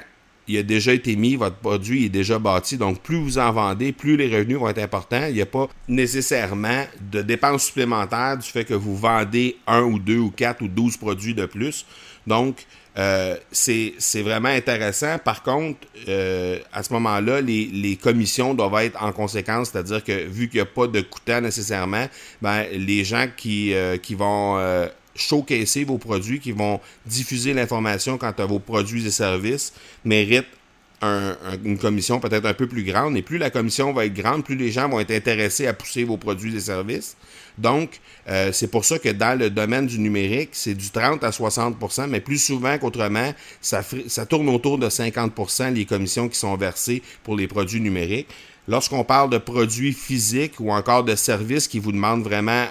il 0.49 0.59
a 0.59 0.63
déjà 0.63 0.93
été 0.93 1.17
mis, 1.17 1.35
votre 1.35 1.57
produit 1.57 2.05
est 2.05 2.09
déjà 2.09 2.39
bâti. 2.39 2.77
Donc, 2.77 3.01
plus 3.03 3.17
vous 3.17 3.39
en 3.39 3.51
vendez, 3.51 3.93
plus 3.93 4.17
les 4.17 4.29
revenus 4.29 4.59
vont 4.59 4.69
être 4.69 4.83
importants. 4.83 5.27
Il 5.29 5.35
n'y 5.35 5.43
a 5.43 5.47
pas 5.47 5.69
nécessairement 5.89 6.85
de 7.11 7.23
dépenses 7.23 7.65
supplémentaires 7.65 8.39
du 8.39 8.49
fait 8.49 8.65
que 8.65 8.75
vous 8.75 8.97
vendez 8.97 9.57
un 9.67 9.83
ou 9.83 9.99
deux 9.99 10.19
ou 10.19 10.31
quatre 10.31 10.63
ou 10.63 10.69
douze 10.69 10.97
produits 10.97 11.35
de 11.35 11.47
plus. 11.47 11.85
Donc, 12.27 12.67
euh, 12.99 13.37
c'est 13.51 14.23
vraiment 14.23 14.49
intéressant. 14.49 15.19
Par 15.19 15.43
contre, 15.43 15.81
euh, 16.09 16.59
à 16.73 16.83
ce 16.83 16.93
moment-là, 16.95 17.41
les, 17.41 17.67
les, 17.67 17.97
commissions 17.97 18.55
doivent 18.55 18.83
être 18.85 19.03
en 19.03 19.13
conséquence, 19.13 19.71
c'est-à-dire 19.71 20.03
que 20.03 20.27
vu 20.27 20.49
qu'il 20.49 20.59
n'y 20.59 20.63
a 20.63 20.67
pas 20.67 20.87
de 20.87 21.01
coûtant 21.03 21.41
nécessairement, 21.41 22.07
ben, 22.41 22.65
les 22.73 23.05
gens 23.05 23.27
qui, 23.37 23.75
euh, 23.75 23.99
qui 23.99 24.15
vont 24.15 24.57
euh, 24.59 24.87
showcaser 25.15 25.85
vos 25.85 25.99
produits, 25.99 26.41
qui 26.41 26.53
vont 26.53 26.81
diffuser 27.05 27.53
l'information 27.53 28.17
quant 28.17 28.33
à 28.37 28.47
vos 28.47 28.61
produits 28.61 29.07
et 29.07 29.11
services, 29.11 29.75
méritent 30.05 30.47
une 31.03 31.79
commission 31.79 32.21
peut-être 32.21 32.47
un 32.47 32.55
peu 32.55 32.67
plus 32.67 32.85
grande. 32.85 33.17
Et 33.17 33.23
plus 33.23 33.39
la 33.39 33.51
commission 33.51 33.93
va 33.93 34.07
être 34.07 34.15
grande, 34.15 34.45
plus 34.45 34.57
les 34.57 34.71
gens 34.71 34.89
vont 34.89 35.01
être 35.01 35.11
intéressés 35.11 35.67
à 35.67 35.75
pousser 35.75 36.05
vos 36.05 36.17
produits 36.17 36.57
et 36.57 36.61
services. 36.61 37.17
Donc, 37.59 38.01
euh, 38.29 38.53
c'est 38.53 38.69
pour 38.69 38.85
ça 38.85 38.99
que 38.99 39.09
dans 39.09 39.39
le 39.39 39.51
domaine 39.51 39.87
du 39.87 39.99
numérique, 39.99 40.51
c'est 40.53 40.75
du 40.75 40.91
30 40.91 41.25
à 41.25 41.31
60% 41.31 42.07
mais 42.09 42.21
plus 42.21 42.39
souvent 42.39 42.77
qu'autrement, 42.79 43.33
ça, 43.61 43.83
ça 44.09 44.27
tourne 44.27 44.49
autour 44.49 44.79
de 44.79 44.89
50% 44.89 45.73
les 45.73 45.87
commissions 45.87 46.29
qui 46.29 46.39
sont 46.39 46.57
versées 46.57 47.03
pour 47.23 47.37
les 47.37 47.47
produits 47.47 47.81
numériques. 47.81 48.29
Lorsqu'on 48.69 49.05
parle 49.05 49.31
de 49.31 49.39
produits 49.39 49.93
physiques 49.93 50.55
ou 50.59 50.73
encore 50.73 51.05
de 51.05 51.15
services 51.15 51.69
qui 51.69 51.79
vous 51.79 51.93
demandent 51.93 52.25
vraiment 52.25 52.67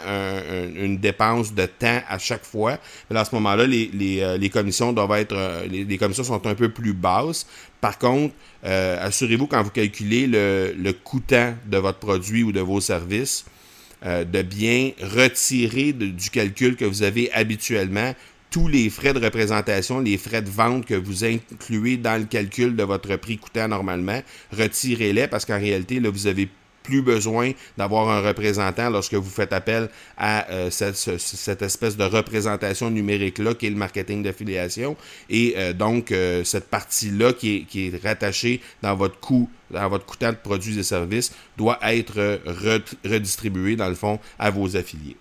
une 0.76 0.98
dépense 0.98 1.54
de 1.54 1.66
temps 1.66 2.02
à 2.10 2.18
chaque 2.18 2.44
fois, 2.44 2.78
à 3.14 3.26
ce 3.26 3.36
moment-là, 3.36 3.66
les, 3.66 4.20
euh, 4.22 4.50
commissions 4.50 4.94
doivent 4.94 5.12
être, 5.14 5.36
euh, 5.36 5.66
les, 5.68 5.98
commissions 5.98 6.24
sont 6.24 6.46
un 6.48 6.56
peu 6.56 6.70
plus 6.70 6.94
basses. 6.94 7.46
Par 7.82 7.98
contre, 7.98 8.34
euh, 8.66 9.06
assurez-vous 9.06 9.48
quand 9.48 9.62
vous 9.64 9.70
calculez 9.70 10.28
le, 10.28 10.74
le 10.78 10.94
coûtant 10.94 11.54
de 11.66 11.78
votre 11.78 12.00
produit 12.00 12.44
ou 12.44 12.52
de 12.52 12.62
vos 12.62 12.82
services, 12.82 13.46
de 14.04 14.44
bien 14.44 14.92
retirer 15.02 15.92
du 15.92 16.30
calcul 16.30 16.76
que 16.76 16.86
vous 16.86 17.02
avez 17.02 17.32
habituellement 17.32 18.14
tous 18.56 18.70
les 18.70 18.90
frais 18.90 19.12
de 19.12 19.20
représentation, 19.20 20.00
les 20.00 20.18
frais 20.18 20.42
de 20.42 20.50
vente 20.50 20.86
que 20.86 20.94
vous 20.94 21.26
incluez 21.26 21.98
dans 21.98 22.18
le 22.18 22.24
calcul 22.24 22.78
de 22.78 22.84
votre 22.84 23.18
prix 23.18 23.38
coûtant 23.38 23.68
normalement, 23.68 24.22
retirez-les 24.58 25.28
parce 25.28 25.44
qu'en 25.44 25.60
réalité, 25.60 26.00
vous 26.00 26.28
avez 26.28 26.48
plus 26.82 27.02
besoin 27.02 27.52
d'avoir 27.78 28.08
un 28.08 28.22
représentant 28.22 28.90
lorsque 28.90 29.16
vous 29.16 29.30
faites 29.30 29.52
appel 29.52 29.90
à 30.18 30.50
euh, 30.52 30.70
cette, 30.70 31.62
espèce 31.64 31.98
de 31.98 32.06
représentation 32.06 32.90
numérique-là 32.90 33.56
qui 33.56 33.68
est 33.68 33.72
le 33.72 33.76
marketing 33.76 34.24
d'affiliation. 34.24 34.96
Et 35.30 35.56
euh, 35.58 35.74
donc, 35.74 36.14
euh, 36.14 36.46
cette 36.46 36.70
partie-là 36.70 37.34
qui 37.34 37.68
est, 37.76 38.02
rattachée 38.02 38.62
dans 38.82 38.96
votre 38.96 39.20
coût 39.20 39.50
dans 39.70 39.90
votre 39.90 40.06
coûtant 40.06 40.30
de 40.30 40.38
produits 40.38 40.80
et 40.80 40.84
services 40.84 41.34
doit 41.58 41.80
être 41.82 42.40
redistribuée, 43.04 43.76
dans 43.76 43.90
le 43.90 43.96
fond, 43.96 44.18
à 44.40 44.50
vos 44.50 44.78
affiliés. 44.78 45.18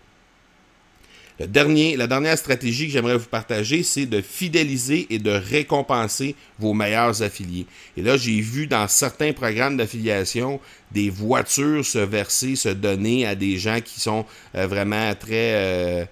La 1.41 1.47
dernière 1.49 2.39
stratégie 2.39 2.87
que 2.87 2.93
j'aimerais 2.93 3.17
vous 3.17 3.27
partager, 3.27 3.83
c'est 3.83 4.07
de 4.07 4.21
fidéliser 4.21 5.09
et 5.11 5.19
de 5.19 5.33
récompenser 5.33 6.37
vos 6.61 6.75
meilleurs 6.75 7.23
affiliés. 7.23 7.67
Et 7.97 8.03
là, 8.03 8.17
j'ai 8.17 8.41
vu 8.41 8.69
dans 8.69 8.87
certains 8.87 9.33
programmes 9.33 9.77
d'affiliation 9.77 10.61
des 10.93 11.11
voitures 11.11 11.85
se 11.85 11.99
verser, 11.99 12.55
se 12.55 12.69
donner 12.69 13.27
à 13.27 13.35
des 13.35 13.59
gens 13.59 13.81
qui 13.81 13.99
sont 14.01 14.25
euh, 14.55 14.69
vraiment 14.69 15.13
très... 15.17 15.55
Euh, 15.55 16.05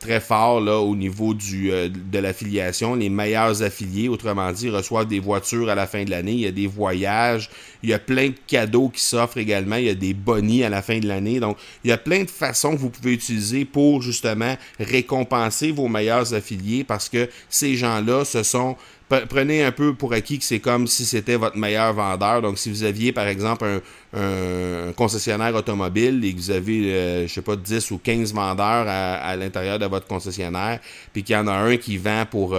très 0.00 0.20
fort 0.20 0.60
là, 0.60 0.78
au 0.78 0.96
niveau 0.96 1.34
du, 1.34 1.70
euh, 1.70 1.88
de 1.88 2.18
l'affiliation. 2.18 2.94
Les 2.94 3.10
meilleurs 3.10 3.62
affiliés, 3.62 4.08
autrement 4.08 4.50
dit, 4.52 4.70
reçoivent 4.70 5.06
des 5.06 5.20
voitures 5.20 5.68
à 5.68 5.74
la 5.74 5.86
fin 5.86 6.04
de 6.04 6.10
l'année. 6.10 6.32
Il 6.32 6.40
y 6.40 6.46
a 6.46 6.52
des 6.52 6.66
voyages. 6.66 7.50
Il 7.82 7.90
y 7.90 7.92
a 7.92 7.98
plein 7.98 8.28
de 8.28 8.34
cadeaux 8.46 8.88
qui 8.88 9.02
s'offrent 9.02 9.38
également. 9.38 9.76
Il 9.76 9.84
y 9.84 9.90
a 9.90 9.94
des 9.94 10.14
bonnies 10.14 10.64
à 10.64 10.70
la 10.70 10.80
fin 10.80 10.98
de 10.98 11.06
l'année. 11.06 11.40
Donc, 11.40 11.58
il 11.84 11.90
y 11.90 11.92
a 11.92 11.98
plein 11.98 12.24
de 12.24 12.30
façons 12.30 12.72
que 12.72 12.80
vous 12.80 12.90
pouvez 12.90 13.12
utiliser 13.12 13.64
pour 13.64 14.00
justement 14.00 14.56
récompenser 14.80 15.72
vos 15.72 15.88
meilleurs 15.88 16.32
affiliés 16.32 16.82
parce 16.82 17.08
que 17.08 17.28
ces 17.50 17.76
gens-là, 17.76 18.24
ce 18.24 18.42
sont 18.42 18.76
prenez 19.08 19.62
un 19.62 19.72
peu 19.72 19.94
pour 19.94 20.12
acquis 20.12 20.38
que 20.38 20.44
c'est 20.44 20.58
comme 20.58 20.86
si 20.86 21.04
c'était 21.04 21.36
votre 21.36 21.56
meilleur 21.56 21.92
vendeur. 21.92 22.42
Donc, 22.42 22.58
si 22.58 22.70
vous 22.70 22.82
aviez, 22.82 23.12
par 23.12 23.28
exemple, 23.28 23.82
un, 24.14 24.92
concessionnaire 24.96 25.54
automobile 25.54 26.24
et 26.24 26.32
que 26.32 26.38
vous 26.38 26.50
avez, 26.50 26.92
euh, 26.92 27.26
je 27.26 27.32
sais 27.32 27.42
pas, 27.42 27.56
10 27.56 27.90
ou 27.90 27.98
15 27.98 28.32
vendeurs 28.32 28.86
à, 28.88 29.36
l'intérieur 29.36 29.78
de 29.78 29.86
votre 29.86 30.06
concessionnaire, 30.06 30.80
puis 31.12 31.22
qu'il 31.22 31.34
y 31.34 31.38
en 31.38 31.46
a 31.46 31.52
un 31.52 31.76
qui 31.76 31.98
vend 31.98 32.24
pour 32.28 32.56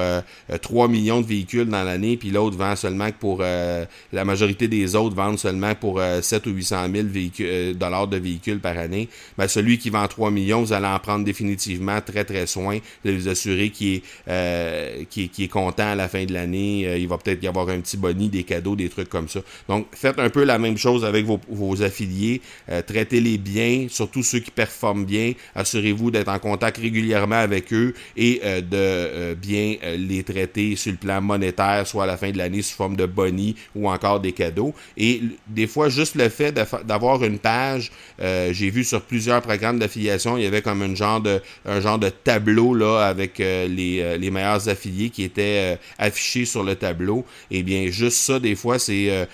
3 0.62 0.86
euh, 0.86 0.88
millions 0.88 1.22
de 1.22 1.26
véhicules 1.26 1.66
dans 1.66 1.84
l'année, 1.84 2.18
puis 2.18 2.30
l'autre 2.30 2.58
vend 2.58 2.76
seulement 2.76 3.10
pour... 3.20 3.40
Euh, 3.42 3.86
la 4.14 4.26
majorité 4.26 4.68
des 4.68 4.96
autres 4.96 5.16
vendent 5.16 5.40
seulement 5.40 5.76
pour 5.76 6.02
7 6.22 6.46
ou 6.48 6.52
800 6.52 6.88
000 6.94 7.08
véhicules, 7.08 7.78
dollars 7.78 8.08
de 8.08 8.18
véhicules 8.18 8.60
par 8.60 8.78
année, 8.78 9.10
ben, 9.38 9.48
celui 9.48 9.78
qui 9.78 9.90
vend 9.90 10.08
3 10.08 10.32
millions, 10.32 10.62
vous 10.62 10.74
allez 10.74 10.88
en 10.88 11.00
prendre 11.00 11.26
définitivement 11.26 12.00
très, 12.02 12.24
très 12.24 12.48
soin 12.48 12.80
de 13.04 13.12
vous 13.12 13.28
assurer 13.28 13.70
qu'il 13.70 14.02
est, 14.28 15.08
qui 15.10 15.44
est 15.44 15.52
content 15.52 15.92
à 15.92 15.96
la 15.96 16.08
fin 16.08 16.26
de 16.26 16.34
Euh, 16.38 16.98
il 16.98 17.08
va 17.08 17.18
peut-être 17.18 17.42
y 17.44 17.48
avoir 17.48 17.70
un 17.70 17.80
petit 17.80 17.98
boni, 17.98 18.30
des 18.30 18.44
cadeaux, 18.44 18.76
des 18.76 18.90
trucs 18.90 19.10
comme 19.10 19.28
ça. 19.28 19.40
Donc, 19.68 19.88
faites 19.94 20.20
un 20.20 20.30
peu 20.30 20.44
la 20.44 20.58
même 20.58 20.78
chose 20.78 21.06
avec 21.06 21.26
vos, 21.26 21.82
affiliés. 21.82 22.42
Euh, 22.70 22.82
traitez-les 22.82 23.38
bien, 23.38 23.88
surtout 23.90 24.24
ceux 24.24 24.40
qui 24.40 24.52
performent 24.52 25.06
bien. 25.06 25.34
Assurez-vous 25.56 26.12
d'être 26.12 26.30
en 26.30 26.40
contact 26.40 26.78
régulièrement 26.78 27.36
avec 27.36 27.72
eux 27.74 27.94
et 28.16 28.42
euh, 28.44 28.62
de 28.62 29.34
bien 29.36 29.76
les 29.98 30.24
traiter 30.24 30.76
sur 30.76 30.92
le 30.92 30.98
plan 30.98 31.22
monétaire, 31.22 31.86
soit 31.86 32.04
à 32.04 32.08
la 32.08 32.18
fin 32.18 32.32
de 32.32 32.38
l'année 32.38 32.62
sous 32.62 32.76
forme 32.76 32.96
de 32.96 33.06
boni 33.06 33.56
ou 33.76 33.90
encore 33.90 34.20
des 34.20 34.32
cadeaux. 34.32 34.74
Et 34.96 35.22
des 35.48 35.68
fois, 35.68 35.90
juste 35.90 36.16
le 36.16 36.30
fait 36.30 36.52
d'avoir 36.86 37.24
une 37.24 37.40
page, 37.40 37.92
j'ai 38.20 38.70
vu 38.70 38.84
sur 38.84 39.02
plusieurs 39.02 39.42
programmes 39.42 39.80
d'affiliation, 39.80 40.38
il 40.38 40.44
y 40.44 40.48
avait 40.48 40.62
comme 40.62 40.82
un 40.82 40.96
genre 40.96 41.22
de, 41.22 41.42
un 41.66 41.82
genre 41.82 42.00
de 42.00 42.10
tableau 42.10 42.74
là, 42.74 43.06
avec 43.08 43.38
les, 43.40 44.18
les 44.18 44.32
meilleurs 44.32 44.68
affiliés 44.70 45.10
qui 45.10 45.24
étaient 45.24 45.78
affichés 45.98 46.27
sur 46.28 46.64
le 46.64 46.76
tableau. 46.76 47.26
Eh 47.52 47.64
bien, 47.64 47.88
juste 47.90 48.18
ça, 48.18 48.40
des 48.40 48.56
fois, 48.56 48.80
c'est 48.80 49.10
euh, 49.10 49.26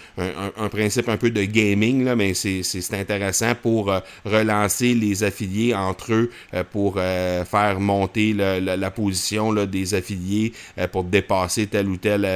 un, 0.58 0.70
principe 0.70 1.10
un 1.10 1.18
peu 1.18 1.30
de 1.32 1.44
gaming, 1.44 2.04
là, 2.04 2.16
mais 2.16 2.34
c'est 2.34 2.94
intéressant 2.94 3.54
pour 3.56 3.92
euh, 3.92 4.00
relancer 4.26 4.94
les 4.94 5.24
affiliés 5.24 5.74
entre 5.74 6.14
eux, 6.14 6.32
euh, 6.54 6.64
pour 6.64 6.96
faire 6.96 7.80
monter 7.80 8.34
la, 8.34 8.92
position 8.92 9.54
des 9.66 9.94
affiliés, 9.94 10.54
pour 10.92 11.04
dépasser 11.04 11.68
tel 11.68 11.88
ou 11.88 11.98
tel, 11.98 12.28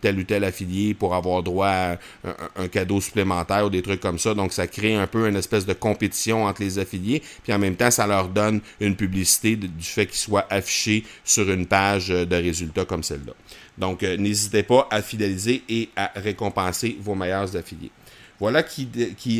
tel 0.00 0.18
ou 0.18 0.22
tel 0.24 0.44
affilié, 0.44 0.94
pour 0.94 1.14
avoir 1.14 1.42
droit 1.42 1.68
à 1.68 1.98
un, 2.56 2.68
cadeau 2.68 3.00
supplémentaire 3.00 3.66
ou 3.66 3.70
des 3.70 3.82
trucs 3.82 4.00
comme 4.00 4.18
ça. 4.18 4.34
Donc, 4.34 4.52
ça 4.52 4.66
crée 4.66 4.94
un 4.94 5.06
peu 5.06 5.28
une 5.28 5.36
espèce 5.36 5.64
de 5.64 5.72
compétition 5.72 6.44
entre 6.44 6.62
les 6.62 6.78
affiliés, 6.78 7.22
puis 7.42 7.52
en 7.52 7.58
même 7.58 7.76
temps, 7.76 7.90
ça 7.90 8.06
leur 8.06 8.28
donne 8.28 8.60
une 8.80 8.96
publicité 8.96 9.56
du 9.56 9.70
fait 9.80 10.06
qu'ils 10.06 10.16
soient 10.16 10.46
affichés 10.50 11.04
sur 11.24 11.50
une 11.50 11.66
page 11.66 12.08
de 12.08 12.36
résultats 12.36 12.84
comme 12.84 13.02
celle-là. 13.02 13.32
Donc, 13.78 14.02
euh, 14.02 14.16
n'hésitez 14.16 14.62
pas 14.62 14.88
à 14.90 15.02
fidéliser 15.02 15.62
et 15.68 15.88
à 15.96 16.12
récompenser 16.16 16.96
vos 17.00 17.14
meilleurs 17.14 17.56
affiliés. 17.56 17.90
Voilà 18.38 18.62
qui, 18.62 18.88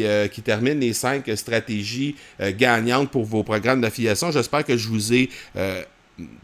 euh, 0.05 0.27
termine 0.43 0.81
les 0.81 0.95
cinq 0.95 1.31
stratégies 1.37 2.17
euh, 2.41 2.51
gagnantes 2.57 3.11
pour 3.11 3.25
vos 3.25 3.43
programmes 3.43 3.81
d'affiliation. 3.81 4.31
J'espère 4.31 4.65
que 4.65 4.77
je 4.77 4.89
vous 4.89 5.13
ai 5.13 5.29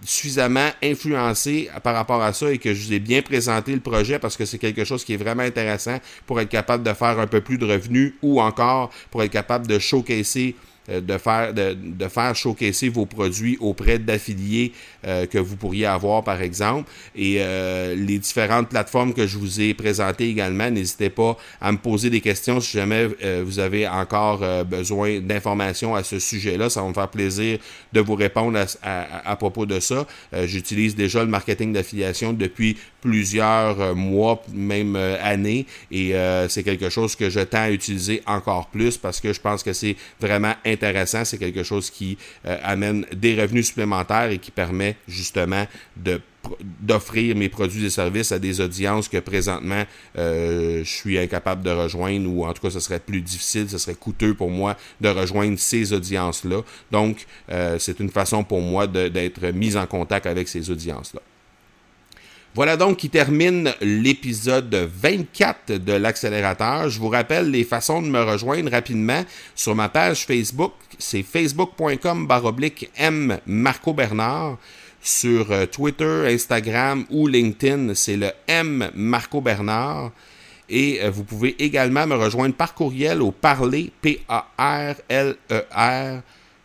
suffisamment 0.05 0.69
influencé 0.83 1.71
par 1.83 1.95
rapport 1.95 2.23
à 2.23 2.35
ça 2.35 2.53
et 2.53 2.59
que 2.59 2.75
je 2.75 2.87
vous 2.87 2.93
ai 2.93 2.99
bien 2.99 3.23
présenté 3.23 3.73
le 3.73 3.81
projet 3.81 4.19
parce 4.19 4.37
que 4.37 4.45
c'est 4.45 4.59
quelque 4.59 4.85
chose 4.85 5.03
qui 5.03 5.15
est 5.15 5.17
vraiment 5.17 5.45
intéressant 5.45 5.99
pour 6.27 6.39
être 6.43 6.51
capable 6.51 6.83
de 6.85 6.93
faire 6.93 7.19
un 7.19 7.27
peu 7.27 7.41
plus 7.41 7.57
de 7.57 7.65
revenus 7.65 8.13
ou 8.21 8.43
encore 8.43 8.91
pour 9.11 9.23
être 9.23 9.31
capable 9.31 9.67
de 9.67 9.79
showcaser 9.79 10.57
de 10.89 11.19
faire, 11.19 11.55
de, 11.55 11.75
de, 11.75 12.09
faire 12.09 12.35
showcaser 12.35 12.89
vos 12.89 13.07
produits 13.07 13.57
auprès 13.61 13.99
d'affiliés 13.99 14.73
euh, 15.07 15.27
que 15.27 15.39
vous 15.39 15.57
pourriez 15.57 15.87
avoir, 15.87 16.25
par 16.25 16.43
exemple. 16.43 16.91
Et 17.15 17.37
euh, 17.39 17.95
les 17.95 18.19
différentes 18.19 18.69
plateformes 18.69 19.15
que 19.15 19.27
je 19.27 19.39
vous 19.39 19.61
ai 19.61 19.75
présentées 19.75 20.29
également, 20.29 20.71
n'hésitez 20.71 21.11
pas 21.11 21.37
à 21.61 21.71
me 21.73 21.79
poser 21.79 22.11
des 22.11 22.21
questions 22.21 22.61
si 22.61 22.77
jamais 22.77 23.09
vous 23.45 23.59
avez 23.59 23.87
encore 23.87 24.65
besoin 24.65 25.21
d'informations 25.21 25.95
à 25.95 26.03
ce 26.03 26.19
sujet-là. 26.19 26.71
Ça 26.71 26.83
va 26.83 26.89
me 26.89 26.95
faire 26.95 27.09
plaisir 27.09 27.59
de 27.93 28.01
vous 28.01 28.15
répondre 28.15 28.59
à, 28.83 29.31
à 29.31 29.37
propos 29.37 29.67
de 29.67 29.81
ça. 29.81 30.07
J'utilise 30.45 30.95
déjà 30.95 31.21
le 31.21 31.31
marketing 31.31 31.73
d'affiliation 31.73 32.33
depuis 32.33 32.77
plusieurs 33.03 33.95
mois, 33.95 34.43
même 34.55 34.97
années, 34.97 35.67
et 35.91 36.15
c'est 36.49 36.63
quelque 36.63 36.89
chose 36.89 37.17
que 37.17 37.29
je 37.29 37.41
tends 37.41 37.63
à 37.63 37.71
utiliser 37.71 38.23
encore 38.27 38.69
plus 38.69 38.97
parce 38.97 39.21
que 39.21 39.33
je 39.33 39.41
pense 39.41 39.63
que 39.63 39.73
c'est 39.73 39.97
vraiment 40.21 40.55
intéressant, 40.65 41.25
c'est 41.25 41.39
quelque 41.39 41.63
chose 41.63 41.91
qui 41.91 42.19
euh, 42.47 42.59
amène 42.63 43.07
des 43.15 43.41
revenus 43.41 43.67
supplémentaires 43.67 44.31
et 44.31 44.39
qui 44.39 44.51
permet 44.51 44.97
justement 45.09 45.67
de 45.97 46.21
d'offrir 46.81 47.37
mes 47.37 47.49
produits 47.49 47.85
et 47.85 47.91
services 47.91 48.33
à 48.33 48.41
des 48.41 48.61
audiences 48.61 49.09
que 49.09 49.19
présentement 49.19 49.85
euh, 50.19 50.83
je 50.83 50.91
suis 50.91 51.17
incapable 51.17 51.63
de 51.63 51.71
rejoindre 51.71 52.29
ou 52.29 52.45
en 52.45 52.53
tout 52.53 52.63
cas 52.63 52.71
ce 52.71 52.81
serait 52.81 52.99
plus 52.99 53.21
difficile, 53.21 53.71
ce 53.71 53.79
serait 53.79 53.95
coûteux 53.95 54.35
pour 54.35 54.51
moi 54.51 54.77
de 55.01 55.09
rejoindre 55.09 55.57
ces 55.57 55.93
audiences-là. 55.93 56.63
Donc 56.91 57.27
euh, 57.49 57.79
c'est 57.79 58.01
une 58.01 58.11
façon 58.11 58.43
pour 58.43 58.61
moi 58.61 58.89
d'être 58.89 59.47
mis 59.53 59.77
en 59.77 59.87
contact 59.87 60.27
avec 60.27 60.49
ces 60.49 60.69
audiences-là. 60.69 61.21
Voilà 62.55 62.77
donc 62.77 62.99
qui 62.99 63.09
termine 63.09 63.73
l'épisode 63.81 64.75
24 64.75 65.73
de 65.73 65.95
l'accélérateur. 65.95 66.91
Je 66.91 67.01
vous 67.01 67.09
rappelle 67.09 67.51
les 67.51 67.65
façons 67.65 68.03
de 68.03 68.09
me 68.09 68.23
rejoindre 68.23 68.71
rapidement 68.71 69.25
sur 69.55 69.75
ma 69.75 69.89
page 69.89 70.27
Facebook. 70.27 70.75
C'est 70.99 71.23
facebook.com 71.23 72.27
baroblique 72.27 72.91
M 72.99 73.39
Marco 73.47 73.95
Bernard. 73.95 74.59
Sur 75.01 75.51
euh, 75.51 75.65
Twitter, 75.65 76.27
Instagram 76.27 77.07
ou 77.09 77.27
LinkedIn, 77.27 77.95
c'est 77.95 78.19
le 78.19 78.31
M 78.47 78.91
Marco 78.95 79.41
Bernard. 79.41 80.13
Et 80.69 81.01
euh, 81.03 81.11
vous 81.11 81.25
pouvez 81.25 81.57
également 81.59 82.07
me 82.07 82.17
rejoindre 82.17 82.55
par 82.55 82.75
courriel 82.75 83.23
au 83.23 83.33
parler, 83.33 83.91
P-A-R-L-E-R, 84.03 84.93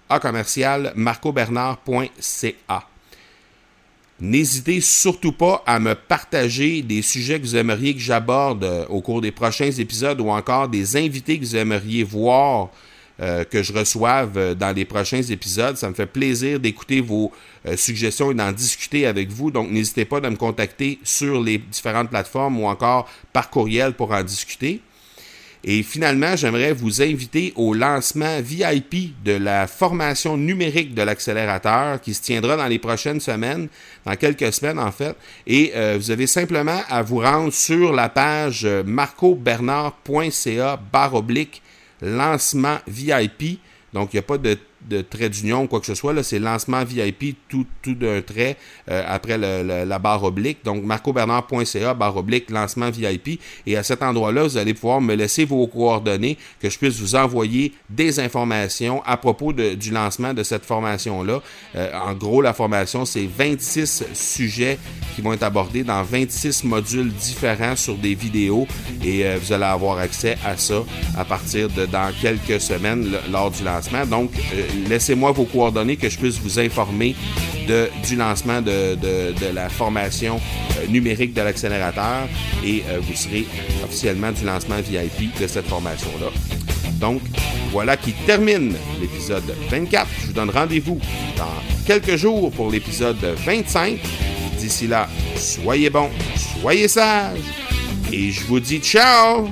A 0.10 0.20
commercial, 0.20 0.92
marcobernard.ca. 0.98 2.88
N'hésitez 4.20 4.82
surtout 4.82 5.32
pas 5.32 5.64
à 5.68 5.80
me 5.80 5.94
partager 5.94 6.82
des 6.82 7.04
sujets 7.04 7.40
que 7.40 7.46
vous 7.46 7.56
aimeriez 7.56 7.94
que 7.94 8.00
j'aborde 8.00 8.64
euh, 8.64 8.86
au 8.88 9.00
cours 9.00 9.22
des 9.22 9.32
prochains 9.32 9.70
épisodes 9.70 10.20
ou 10.20 10.30
encore 10.30 10.70
des 10.70 10.98
invités 10.98 11.38
que 11.38 11.46
vous 11.46 11.56
aimeriez 11.56 12.04
voir 12.04 12.70
euh, 13.22 13.44
que 13.44 13.62
je 13.62 13.74
reçoive 13.74 14.38
euh, 14.38 14.56
dans 14.56 14.76
les 14.76 14.86
prochains 14.86 15.22
épisodes. 15.22 15.78
Ça 15.78 15.88
me 15.88 15.94
fait 15.94 16.08
plaisir 16.08 16.60
d'écouter 16.60 17.00
vos 17.00 17.32
suggestions 17.76 18.32
et 18.32 18.34
d'en 18.34 18.52
discuter 18.52 19.06
avec 19.06 19.30
vous. 19.30 19.52
Donc, 19.52 19.70
n'hésitez 19.70 20.06
pas 20.06 20.18
à 20.18 20.30
me 20.30 20.36
contacter 20.36 20.98
sur 21.04 21.44
les 21.44 21.60
différentes 21.60 22.10
plateformes 22.10 22.60
ou 22.60 22.66
encore 22.66 23.08
par 23.34 23.52
courriel 23.52 23.94
pour 23.94 24.12
en 24.12 24.24
discuter. 24.24 24.82
Et 25.64 25.84
finalement, 25.84 26.36
j'aimerais 26.36 26.72
vous 26.74 27.02
inviter 27.02 27.52
au 27.56 27.74
lancement 27.74 28.40
VIP 28.42 29.22
de 29.24 29.34
la 29.34 29.68
formation 29.68 30.38
numérique 30.38 30.94
de 30.94 31.02
l'accélérateur 31.02 32.00
qui 32.00 32.14
se 32.14 32.22
tiendra 32.22 32.56
dans 32.56 32.68
les 32.68 32.80
prochaines 32.80 33.20
semaines, 33.20 33.68
dans 34.06 34.16
quelques 34.16 34.54
semaines 34.54 34.80
en 34.80 34.92
fait. 34.92 35.16
Et 35.46 35.72
euh, 35.76 35.98
vous 35.98 36.12
avez 36.12 36.28
simplement 36.28 36.82
à 36.90 37.02
vous 37.02 37.20
rendre 37.20 37.52
sur 37.52 37.92
la 37.94 38.10
page 38.10 38.66
marcobernard.ca 38.86 40.80
barre 40.92 41.16
oblique 41.16 41.62
lancement 42.02 42.78
VIP. 42.88 43.60
Donc, 43.94 44.14
il 44.14 44.18
n'y 44.18 44.20
a 44.20 44.24
pas 44.24 44.38
de 44.38 44.58
de 44.90 45.02
trait 45.02 45.30
d'union 45.30 45.64
ou 45.64 45.68
quoi 45.68 45.80
que 45.80 45.86
ce 45.86 45.96
soit. 45.96 46.22
C'est 46.24 46.40
lancement 46.40 46.84
VIP 46.84 47.36
tout, 47.50 47.66
tout 47.82 47.96
d'un 47.96 48.22
trait 48.22 48.58
euh, 48.90 49.04
après 49.08 49.38
la 49.38 50.00
barre 50.00 50.24
oblique. 50.24 50.60
Donc, 50.64 50.84
marcobernard.ca, 50.84 51.94
barre 51.94 52.18
oblique, 52.18 52.50
lancement 52.50 52.90
VIP. 52.90 53.40
Et 53.66 53.78
à 53.78 53.84
cet 53.84 54.02
endroit-là, 54.02 54.44
vous 54.44 54.58
allez 54.58 54.74
pouvoir 54.74 55.02
me 55.02 55.16
laisser 55.16 55.46
vos 55.46 55.66
coordonnées, 55.68 56.38
que 56.60 56.70
je 56.70 56.78
puisse 56.78 57.00
vous 57.00 57.16
envoyer 57.16 57.74
des 57.90 58.20
informations 58.20 59.04
à 59.06 59.18
propos 59.18 59.54
du 59.54 59.92
lancement 59.92 60.34
de 60.34 60.44
cette 60.44 60.66
formation-là. 60.66 61.42
Euh, 61.76 61.92
en 61.94 62.14
gros, 62.14 62.42
la 62.42 62.54
formation, 62.54 63.06
c'est 63.06 63.28
26 63.28 64.06
sujets 64.14 64.78
qui 65.16 65.22
vont 65.22 65.34
être 65.34 65.44
abordés 65.44 65.84
dans 65.84 66.04
26 66.04 66.64
modules 66.64 67.12
différents 67.12 67.76
sur 67.76 67.96
des 67.96 68.16
vidéos. 68.16 68.68
Et 69.04 69.26
euh, 69.26 69.38
vous 69.42 69.54
allez 69.54 69.66
avoir 69.66 69.98
accès 69.98 70.38
à 70.46 70.58
ça 70.58 70.84
à 71.18 71.26
partir 71.26 71.70
de 71.70 71.86
dans 71.86 72.12
quelques 72.22 72.62
semaines 72.62 73.08
lors 73.32 73.52
du 73.52 73.64
lancement. 73.64 74.06
Donc, 74.06 74.32
laissez-moi 74.90 75.32
vos 75.32 75.46
coordonnées 75.46 75.98
que 75.98 76.10
je 76.10 76.18
puisse 76.18 76.40
vous 76.40 76.60
informer 76.60 77.16
du 78.08 78.16
lancement 78.16 78.62
de, 78.62 78.96
de, 78.96 79.54
la 79.54 79.70
formation 79.70 80.40
euh, 80.78 80.88
numérique 80.88 81.34
de 81.34 81.42
l'accélérateur 81.42 82.28
et 82.64 82.82
euh, 82.88 83.00
vous 83.02 83.16
serez 83.16 83.46
officiellement 83.84 84.32
du 84.32 84.46
lancement 84.46 84.78
VIP 84.78 85.38
de 85.40 85.48
cette 85.48 85.68
formation-là. 85.68 86.28
Donc, 87.00 87.22
voilà 87.72 87.98
qui 87.98 88.14
termine 88.26 88.76
l'épisode 89.02 89.44
24. 89.70 90.08
Je 90.22 90.28
vous 90.28 90.34
donne 90.34 90.50
rendez-vous 90.50 91.00
dans 91.36 91.46
quelques 91.86 92.16
jours 92.16 92.52
pour 92.52 92.72
l'épisode 92.72 93.18
25. 93.46 94.00
D'ici 94.58 94.88
là, 94.88 95.08
soyez 95.36 95.90
bons, 95.90 96.10
soyez 96.62 96.88
sages 96.88 97.40
et 98.12 98.32
je 98.32 98.44
vous 98.46 98.60
dis 98.60 98.80
ciao 98.80 99.48